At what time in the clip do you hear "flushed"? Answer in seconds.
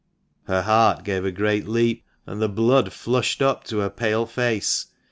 2.91-3.39